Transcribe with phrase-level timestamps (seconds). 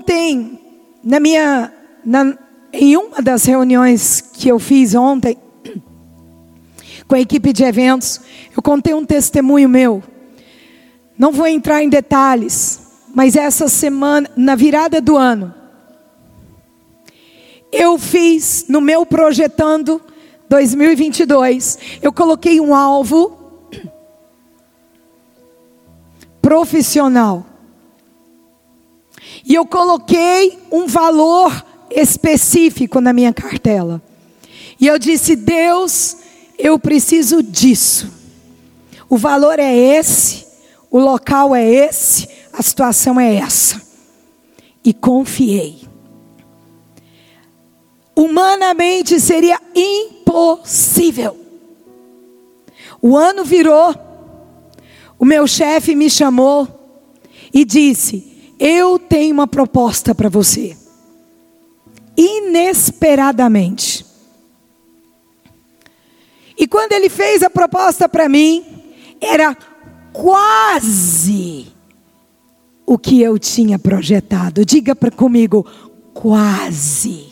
[0.00, 0.58] Ontem,
[1.04, 1.70] na minha,
[2.02, 2.34] na,
[2.72, 5.36] em uma das reuniões que eu fiz ontem,
[7.06, 8.18] com a equipe de eventos,
[8.56, 10.02] eu contei um testemunho meu.
[11.18, 12.80] Não vou entrar em detalhes,
[13.14, 15.54] mas essa semana, na virada do ano,
[17.70, 20.00] eu fiz no meu projetando
[20.48, 23.38] 2022, eu coloquei um alvo
[26.40, 27.49] profissional.
[29.44, 34.02] E eu coloquei um valor específico na minha cartela.
[34.80, 36.16] E eu disse: Deus,
[36.58, 38.10] eu preciso disso.
[39.08, 40.46] O valor é esse,
[40.90, 43.82] o local é esse, a situação é essa.
[44.84, 45.80] E confiei.
[48.14, 51.36] Humanamente seria impossível.
[53.02, 53.94] O ano virou,
[55.18, 56.68] o meu chefe me chamou
[57.52, 58.29] e disse:
[58.60, 60.76] Eu tenho uma proposta para você.
[62.14, 64.04] Inesperadamente.
[66.58, 68.62] E quando ele fez a proposta para mim,
[69.18, 69.56] era
[70.12, 71.68] quase
[72.84, 74.66] o que eu tinha projetado.
[74.66, 75.64] Diga para comigo,
[76.12, 77.28] quase.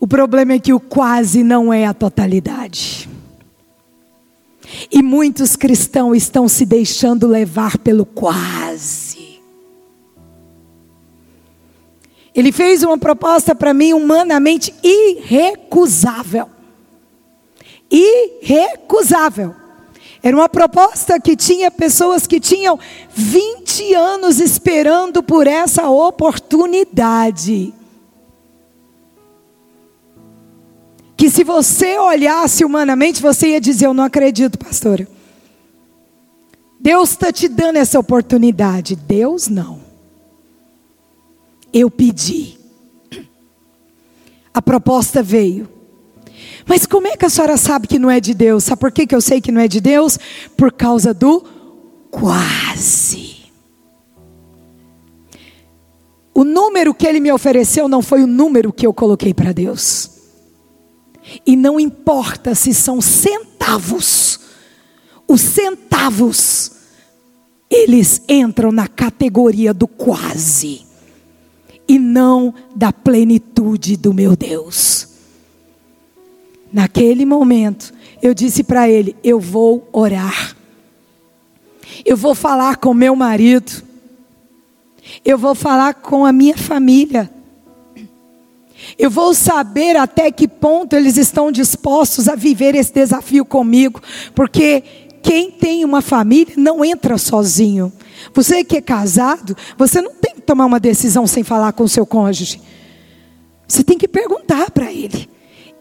[0.00, 3.09] O problema é que o quase não é a totalidade.
[4.90, 9.40] E muitos cristãos estão se deixando levar pelo quase.
[12.34, 16.48] Ele fez uma proposta para mim humanamente irrecusável
[17.90, 19.54] irrecusável.
[20.22, 22.78] Era uma proposta que tinha pessoas que tinham
[23.12, 27.74] 20 anos esperando por essa oportunidade.
[31.20, 35.06] Que se você olhasse humanamente, você ia dizer: Eu não acredito, pastora.
[36.80, 38.96] Deus está te dando essa oportunidade.
[38.96, 39.80] Deus não.
[41.74, 42.58] Eu pedi.
[44.54, 45.68] A proposta veio.
[46.66, 48.64] Mas como é que a senhora sabe que não é de Deus?
[48.64, 50.18] Sabe por que, que eu sei que não é de Deus?
[50.56, 51.44] Por causa do
[52.10, 53.40] quase.
[56.32, 60.18] O número que ele me ofereceu não foi o número que eu coloquei para Deus.
[61.46, 64.40] E não importa se são centavos,
[65.28, 66.72] os centavos,
[67.70, 70.82] eles entram na categoria do quase,
[71.86, 75.08] e não da plenitude do meu Deus.
[76.72, 77.92] Naquele momento,
[78.22, 80.56] eu disse para ele: Eu vou orar.
[82.04, 83.82] Eu vou falar com meu marido.
[85.24, 87.30] Eu vou falar com a minha família.
[88.98, 94.00] Eu vou saber até que ponto eles estão dispostos a viver esse desafio comigo,
[94.34, 94.82] porque
[95.22, 97.92] quem tem uma família não entra sozinho.
[98.34, 101.88] Você que é casado, você não tem que tomar uma decisão sem falar com o
[101.88, 102.60] seu cônjuge.
[103.66, 105.28] Você tem que perguntar para ele.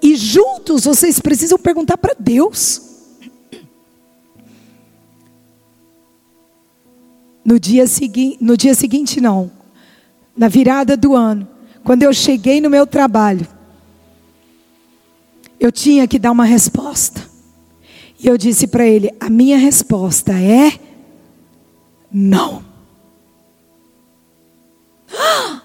[0.01, 2.81] E juntos vocês precisam perguntar para Deus.
[7.43, 9.51] No dia, segui no dia seguinte, não.
[10.37, 11.47] Na virada do ano,
[11.89, 13.47] quando eu cheguei no meu trabalho,
[15.59, 17.19] eu tinha que dar uma resposta.
[18.19, 20.79] E eu disse para ele: a minha resposta é
[22.11, 22.63] não.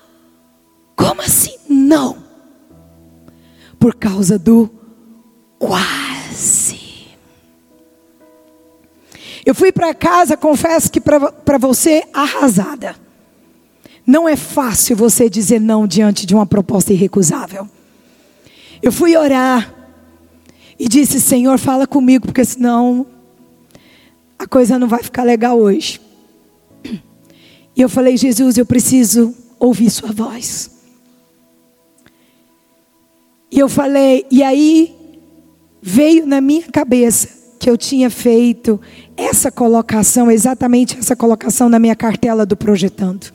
[0.97, 2.17] Como assim não?
[3.79, 4.71] por causa do
[5.59, 7.07] quase.
[9.45, 13.04] Eu fui para casa, confesso que para você, arrasada.
[14.07, 17.69] Não é fácil você dizer não diante de uma proposta irrecusável.
[18.83, 19.75] Eu fui orar
[20.79, 23.07] e disse: Senhor, fala comigo, porque senão
[24.39, 26.01] a coisa não vai ficar legal hoje.
[27.75, 30.71] E eu falei: Jesus, eu preciso ouvir Sua voz.
[33.55, 34.93] E eu falei, e aí
[35.81, 38.81] veio na minha cabeça que eu tinha feito
[39.17, 43.33] essa colocação, exatamente essa colocação na minha cartela do projetando.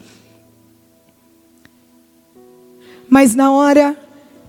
[3.09, 3.97] Mas na hora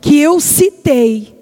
[0.00, 1.34] que eu citei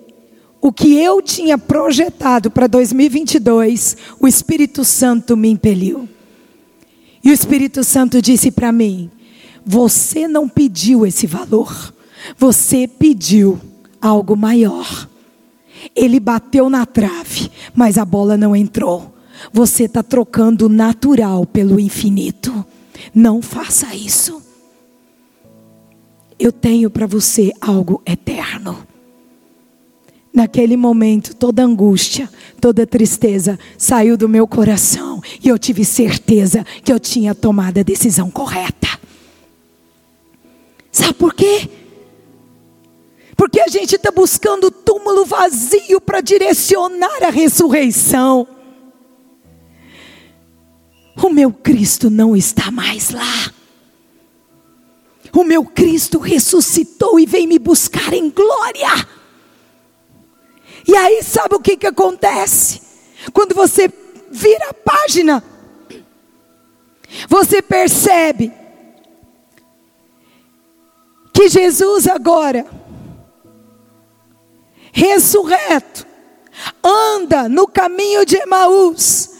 [0.60, 6.08] o que eu tinha projetado para 2022, o Espírito Santo me impeliu.
[7.22, 9.10] E o Espírito Santo disse para mim:
[9.64, 11.92] Você não pediu esse valor,
[12.36, 13.60] você pediu
[14.00, 15.08] algo maior.
[15.94, 19.14] Ele bateu na trave, mas a bola não entrou.
[19.52, 22.64] Você está trocando o natural pelo infinito.
[23.14, 24.42] Não faça isso.
[26.38, 28.86] Eu tenho para você algo eterno.
[30.32, 32.30] Naquele momento, toda angústia,
[32.60, 37.82] toda tristeza saiu do meu coração e eu tive certeza que eu tinha tomado a
[37.82, 38.88] decisão correta.
[40.92, 41.68] Sabe por quê?
[43.36, 48.46] Porque a gente está buscando o túmulo vazio para direcionar a ressurreição.
[51.20, 53.52] O meu Cristo não está mais lá.
[55.34, 58.88] O meu Cristo ressuscitou e vem me buscar em glória.
[60.86, 62.80] E aí, sabe o que, que acontece?
[63.32, 63.92] Quando você
[64.30, 65.42] vira a página,
[67.28, 68.52] você percebe
[71.32, 72.66] que Jesus agora,
[74.92, 76.06] ressurreto,
[76.82, 79.30] anda no caminho de Emaús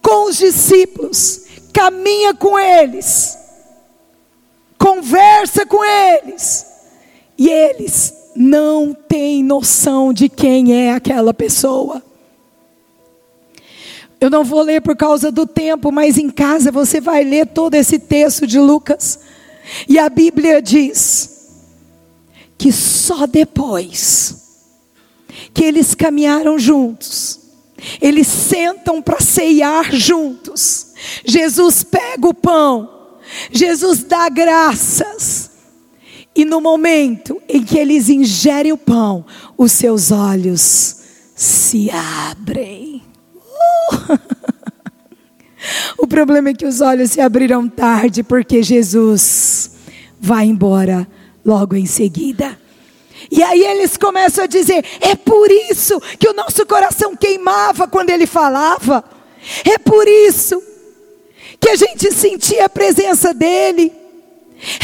[0.00, 3.38] com os discípulos, caminha com eles,
[4.82, 6.66] conversa com eles,
[7.38, 12.02] e eles não têm noção de quem é aquela pessoa.
[14.20, 17.74] Eu não vou ler por causa do tempo, mas em casa você vai ler todo
[17.74, 19.20] esse texto de Lucas.
[19.88, 21.50] E a Bíblia diz
[22.58, 24.66] que só depois
[25.54, 27.40] que eles caminharam juntos,
[28.00, 30.88] eles sentam para ceiar juntos.
[31.24, 33.01] Jesus pega o pão,
[33.50, 35.50] Jesus dá graças.
[36.34, 39.24] E no momento em que eles ingerem o pão,
[39.56, 40.96] os seus olhos
[41.34, 43.02] se abrem.
[45.98, 49.72] o problema é que os olhos se abriram tarde, porque Jesus
[50.18, 51.06] vai embora
[51.44, 52.58] logo em seguida.
[53.30, 58.10] E aí eles começam a dizer: é por isso que o nosso coração queimava quando
[58.10, 59.04] ele falava,
[59.64, 60.71] é por isso
[61.62, 63.92] que a gente sentia a presença dele.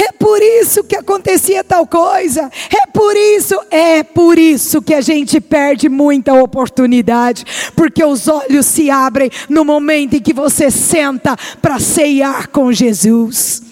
[0.00, 2.50] É por isso que acontecia tal coisa.
[2.70, 7.44] É por isso, é por isso que a gente perde muita oportunidade,
[7.74, 13.67] porque os olhos se abrem no momento em que você senta para ceiar com Jesus.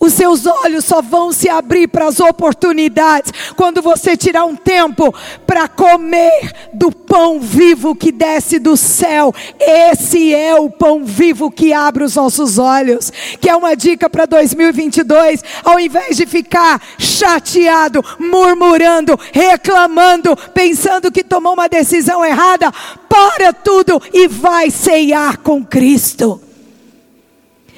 [0.00, 5.14] Os seus olhos só vão se abrir para as oportunidades quando você tirar um tempo
[5.46, 9.34] para comer do pão vivo que desce do céu.
[9.58, 13.12] Esse é o pão vivo que abre os nossos olhos.
[13.40, 21.24] Que é uma dica para 2022, ao invés de ficar chateado, murmurando, reclamando, pensando que
[21.24, 22.72] tomou uma decisão errada,
[23.08, 26.45] para tudo e vai ceiar com Cristo.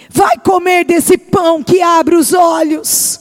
[0.09, 3.21] Vai comer desse pão que abre os olhos.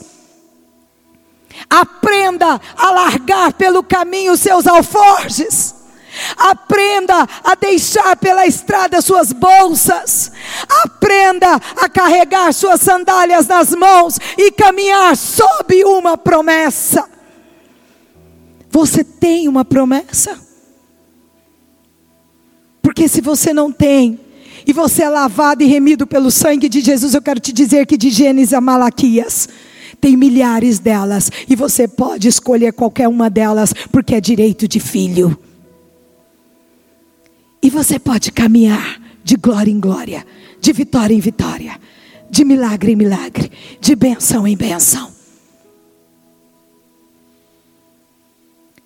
[1.68, 5.74] Aprenda a largar pelo caminho os seus alforjes.
[6.36, 10.32] Aprenda a deixar pela estrada suas bolsas.
[10.84, 17.08] Aprenda a carregar suas sandálias nas mãos e caminhar sob uma promessa.
[18.70, 20.38] Você tem uma promessa?
[22.82, 24.18] Porque se você não tem,
[24.66, 27.96] e você é lavado e remido pelo sangue de Jesus, eu quero te dizer que
[27.96, 29.48] de Gênesis a Malaquias,
[30.00, 35.36] tem milhares delas, e você pode escolher qualquer uma delas, porque é direito de filho.
[37.62, 40.24] E você pode caminhar de glória em glória,
[40.60, 41.78] de vitória em vitória,
[42.30, 45.10] de milagre em milagre, de benção em benção.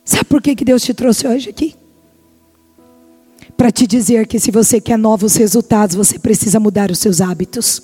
[0.05, 1.75] Sabe por que, que Deus te trouxe hoje aqui?
[3.63, 7.81] Para te dizer que se você quer novos resultados, você precisa mudar os seus hábitos.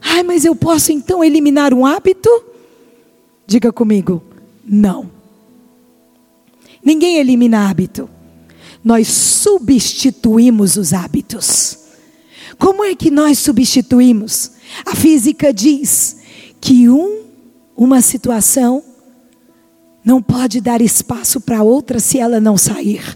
[0.00, 2.30] Ai, mas eu posso então eliminar um hábito?
[3.46, 4.22] Diga comigo,
[4.64, 5.10] não.
[6.82, 8.08] Ninguém elimina hábito.
[8.82, 11.76] Nós substituímos os hábitos.
[12.58, 14.52] Como é que nós substituímos?
[14.86, 16.16] A física diz
[16.58, 17.24] que um,
[17.76, 18.82] uma situação
[20.02, 23.14] não pode dar espaço para outra se ela não sair.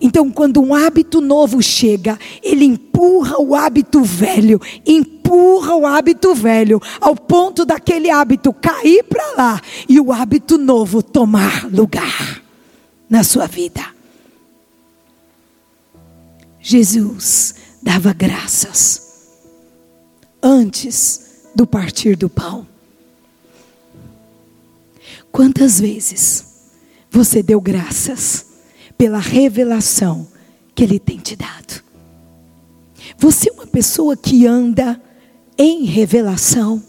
[0.00, 6.80] Então, quando um hábito novo chega, ele empurra o hábito velho, empurra o hábito velho,
[7.00, 12.42] ao ponto daquele hábito cair para lá e o hábito novo tomar lugar
[13.08, 13.84] na sua vida.
[16.60, 19.08] Jesus dava graças
[20.42, 22.66] antes do partir do pão.
[25.32, 26.44] Quantas vezes
[27.10, 28.47] você deu graças?
[28.98, 30.26] Pela revelação
[30.74, 31.82] que Ele tem te dado.
[33.16, 35.00] Você é uma pessoa que anda
[35.56, 36.82] em revelação.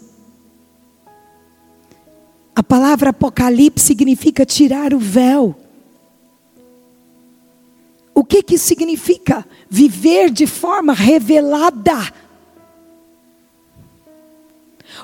[2.54, 5.56] A palavra Apocalipse significa tirar o véu.
[8.14, 9.46] O que que significa?
[9.68, 12.12] Viver de forma revelada.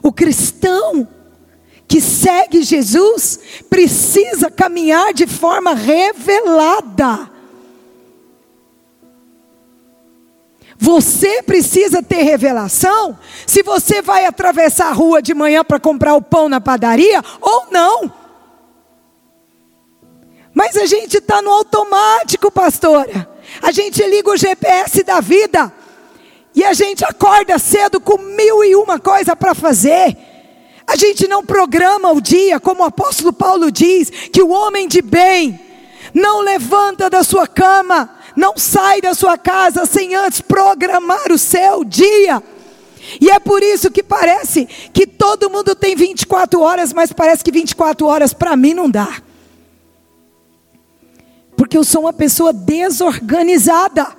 [0.02, 1.08] O cristão
[1.88, 3.38] que segue Jesus
[3.71, 7.31] precisa caminhar de forma revelada.
[10.78, 16.23] Você precisa ter revelação se você vai atravessar a rua de manhã para comprar o
[16.23, 18.12] pão na padaria ou não.
[20.52, 23.28] Mas a gente está no automático, pastora.
[23.62, 25.73] A gente liga o GPS da vida
[26.55, 30.16] e a gente acorda cedo com mil e uma coisa para fazer.
[30.97, 35.03] A gente não programa o dia, como o apóstolo Paulo diz, que o homem de
[35.03, 35.61] bem
[36.15, 41.85] não levanta da sua cama não sai da sua casa sem antes programar o seu
[41.85, 42.43] dia.
[43.21, 47.53] E é por isso que parece que todo mundo tem 24 horas, mas parece que
[47.53, 49.21] 24 horas para mim não dá.
[51.59, 54.17] Porque eu sou uma pessoa desorganizada.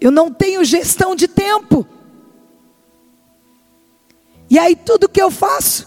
[0.00, 1.86] Eu não tenho gestão de tempo.
[4.50, 5.86] E aí tudo que eu faço,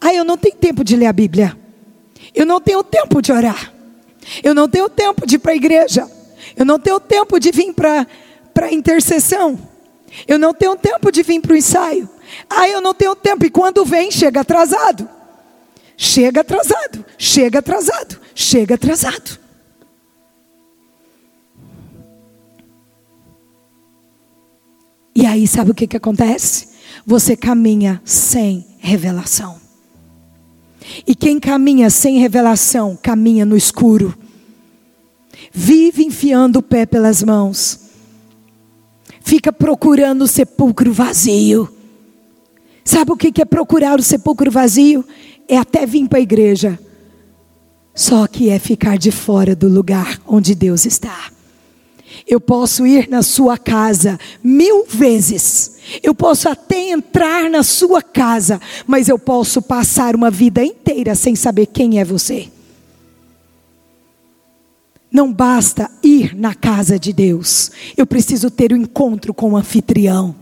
[0.00, 1.56] aí eu não tenho tempo de ler a Bíblia.
[2.34, 3.72] Eu não tenho tempo de orar.
[4.42, 6.10] Eu não tenho tempo de ir para a igreja.
[6.56, 8.06] Eu não tenho tempo de vir para
[8.60, 9.58] a intercessão.
[10.26, 12.08] Eu não tenho tempo de vir para o ensaio.
[12.48, 13.44] Ah, eu não tenho tempo.
[13.44, 15.08] E quando vem, chega atrasado.
[16.00, 19.36] Chega atrasado, chega atrasado, chega atrasado.
[25.12, 26.68] E aí, sabe o que, que acontece?
[27.06, 29.56] Você caminha sem revelação.
[31.06, 34.14] E quem caminha sem revelação, caminha no escuro
[35.52, 37.80] vive enfiando o pé pelas mãos,
[39.20, 41.68] fica procurando o sepulcro vazio.
[42.84, 45.04] Sabe o que é procurar o sepulcro vazio?
[45.46, 46.78] É até vir para a igreja,
[47.94, 51.30] só que é ficar de fora do lugar onde Deus está.
[52.26, 58.60] Eu posso ir na sua casa mil vezes, eu posso até entrar na sua casa,
[58.86, 62.48] mas eu posso passar uma vida inteira sem saber quem é você.
[65.10, 67.70] Não basta ir na casa de Deus.
[67.96, 70.34] Eu preciso ter o um encontro com o anfitrião.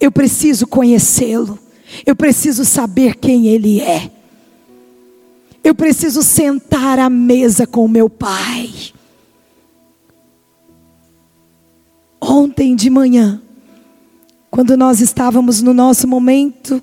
[0.00, 1.58] Eu preciso conhecê-lo.
[2.06, 4.10] Eu preciso saber quem ele é.
[5.64, 8.70] Eu preciso sentar à mesa com meu pai.
[12.24, 13.42] Ontem de manhã,
[14.48, 16.80] quando nós estávamos no nosso momento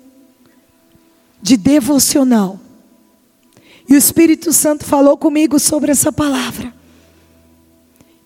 [1.42, 2.60] de devocional,
[3.88, 6.74] e o Espírito Santo falou comigo sobre essa palavra.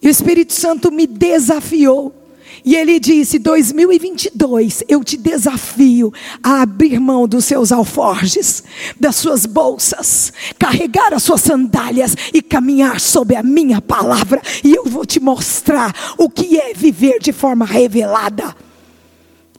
[0.01, 2.22] E o Espírito Santo me desafiou.
[2.65, 8.63] E ele disse: 2022, eu te desafio a abrir mão dos seus alforjes,
[8.97, 14.41] das suas bolsas, carregar as suas sandálias e caminhar sob a minha palavra.
[14.63, 18.55] E eu vou te mostrar o que é viver de forma revelada,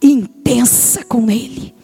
[0.02, 1.74] intensa com Ele.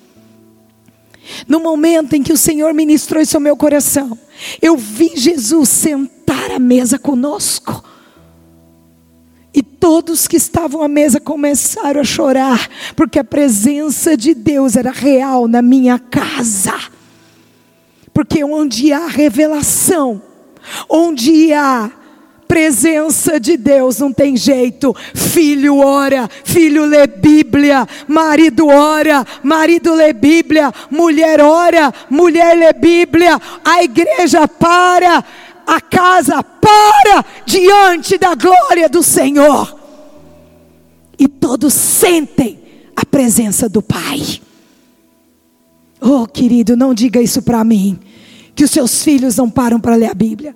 [1.46, 4.18] No momento em que o Senhor ministrou isso ao meu coração,
[4.60, 7.84] eu vi Jesus sentar à mesa conosco.
[9.80, 15.48] Todos que estavam à mesa começaram a chorar, porque a presença de Deus era real
[15.48, 16.78] na minha casa.
[18.12, 20.20] Porque onde há revelação,
[20.86, 21.90] onde há
[22.46, 24.94] presença de Deus, não tem jeito.
[25.14, 33.40] Filho ora, filho lê Bíblia, marido ora, marido lê Bíblia, mulher ora, mulher lê Bíblia,
[33.64, 35.24] a igreja para
[35.64, 39.76] a casa para diante da glória do Senhor.
[41.18, 42.58] E todos sentem
[42.94, 44.40] a presença do Pai.
[46.00, 47.98] Oh, querido, não diga isso para mim.
[48.54, 50.54] Que os seus filhos não param para ler a Bíblia.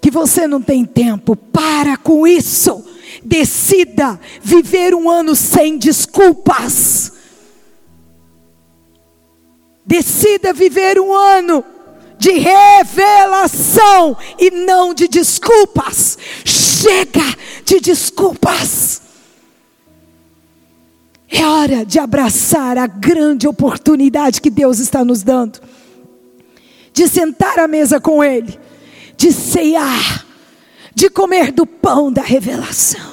[0.00, 1.36] Que você não tem tempo.
[1.36, 2.84] Para com isso.
[3.22, 7.12] Decida viver um ano sem desculpas.
[9.84, 11.64] Decida viver um ano
[13.50, 16.16] revelação e não de desculpas.
[16.44, 19.02] Chega de desculpas.
[21.28, 25.60] É hora de abraçar a grande oportunidade que Deus está nos dando,
[26.92, 28.58] de sentar à mesa com Ele,
[29.16, 30.26] de ceiar,
[30.92, 33.09] de comer do pão da revelação.